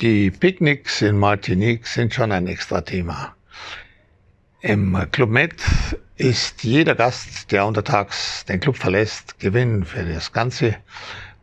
[0.00, 3.36] Die Picknicks in Martinique sind schon ein extra Thema.
[4.60, 5.54] Im Club Med
[6.16, 10.74] ist jeder Gast, der untertags den Club verlässt, Gewinn für das Ganze,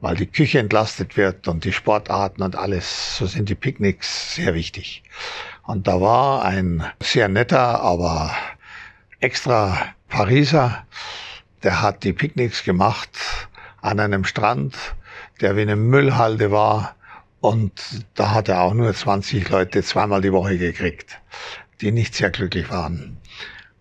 [0.01, 3.15] weil die Küche entlastet wird und die Sportarten und alles.
[3.15, 5.01] So sind die Picknicks sehr wichtig.
[5.63, 8.35] Und da war ein sehr netter, aber
[9.21, 10.85] extra Pariser,
[11.63, 13.17] der hat die Picknicks gemacht
[13.79, 14.75] an einem Strand,
[15.39, 16.95] der wie eine Müllhalde war
[17.41, 21.19] und da hat er auch nur 20 Leute zweimal die Woche gekriegt,
[21.81, 23.17] die nicht sehr glücklich waren.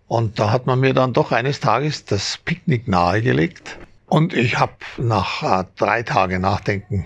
[0.07, 3.77] Und da hat man mir dann doch eines Tages das Picknick nahegelegt.
[4.07, 7.05] Und ich habe nach äh, drei Tagen Nachdenken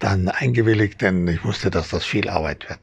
[0.00, 2.80] dann eingewilligt, denn ich wusste, dass das viel Arbeit wird.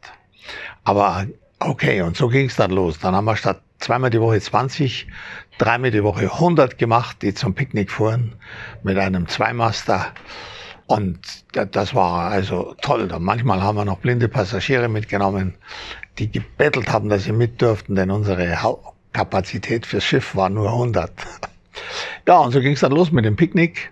[0.84, 1.28] Aber
[1.60, 3.00] okay, und so ging es dann los.
[3.00, 5.08] Dann haben wir statt zweimal die Woche 20,
[5.58, 8.34] dreimal die Woche 100 gemacht, die zum Picknick fuhren
[8.82, 10.14] mit einem Zweimaster.
[10.88, 11.20] Und
[11.52, 13.10] das war also toll.
[13.20, 15.54] Manchmal haben wir noch blinde Passagiere mitgenommen,
[16.18, 18.58] die gebettelt haben, dass sie mit durften, denn unsere
[19.12, 21.12] Kapazität fürs Schiff war nur 100.
[22.26, 23.92] Ja, und so ging es dann los mit dem Picknick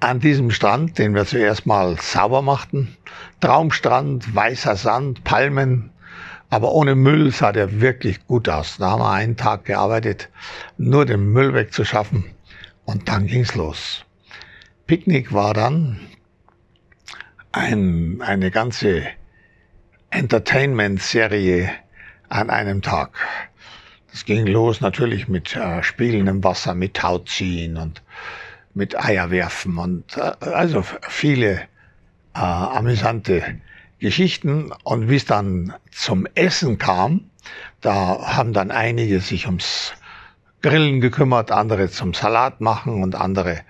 [0.00, 2.96] an diesem Strand, den wir zuerst mal sauber machten.
[3.40, 5.90] Traumstrand, weißer Sand, Palmen,
[6.50, 8.76] aber ohne Müll sah der wirklich gut aus.
[8.78, 10.28] Da haben wir einen Tag gearbeitet,
[10.76, 12.24] nur den Müll wegzuschaffen
[12.84, 14.04] und dann ging's los.
[14.86, 15.98] Picknick war dann
[17.66, 19.02] ein, eine ganze
[20.10, 21.70] Entertainment-Serie
[22.28, 23.10] an einem Tag.
[24.10, 28.02] Das ging los natürlich mit äh, Spielen im Wasser, mit Tauziehen und
[28.74, 31.62] mit Eier werfen und äh, also viele
[32.34, 33.60] äh, amüsante
[33.98, 34.72] Geschichten.
[34.84, 37.30] Und wie es dann zum Essen kam,
[37.80, 39.92] da haben dann einige sich ums
[40.62, 43.60] Grillen gekümmert, andere zum Salat machen und andere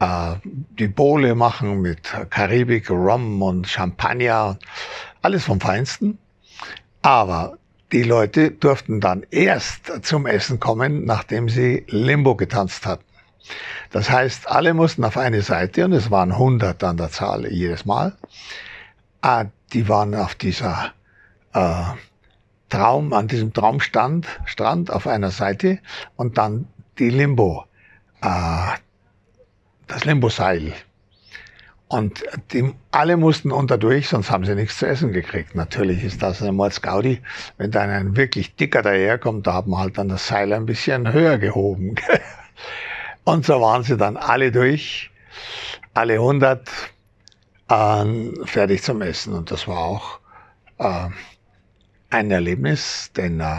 [0.00, 4.58] äh, die Bowle machen mit Karibik, Rum und Champagner,
[5.22, 6.18] alles vom Feinsten.
[7.02, 7.58] Aber
[7.92, 13.04] die Leute durften dann erst zum Essen kommen, nachdem sie Limbo getanzt hatten.
[13.90, 17.86] Das heißt, alle mussten auf eine Seite und es waren 100 an der Zahl jedes
[17.86, 18.16] Mal.
[19.22, 20.92] Ah, die waren auf dieser
[21.54, 21.84] äh,
[22.68, 25.78] Traum, an diesem Traumstand, Strand auf einer Seite
[26.16, 26.68] und dann
[26.98, 27.64] die Limbo,
[28.20, 28.67] äh,
[29.98, 30.72] das Limbo-Seil.
[31.88, 32.22] Und
[32.52, 35.56] die, alle mussten unterdurch, sonst haben sie nichts zu essen gekriegt.
[35.56, 37.20] Natürlich ist das ein Mordsgaudi.
[37.56, 41.12] Wenn da ein wirklich dicker daherkommt, da hat man halt dann das Seil ein bisschen
[41.12, 41.96] höher gehoben.
[43.24, 45.10] Und so waren sie dann alle durch,
[45.94, 46.68] alle 100
[47.68, 48.04] äh,
[48.44, 49.32] fertig zum Essen.
[49.32, 50.20] Und das war auch
[50.78, 51.08] äh,
[52.10, 53.56] ein Erlebnis, denn äh,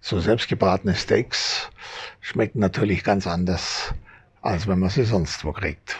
[0.00, 1.68] so selbstgebratene Steaks
[2.20, 3.92] schmecken natürlich ganz anders
[4.48, 5.96] als wenn man sie sonst wo kriegt.